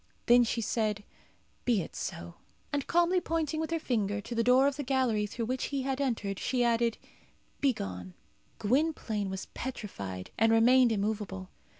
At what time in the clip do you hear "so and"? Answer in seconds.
1.95-2.87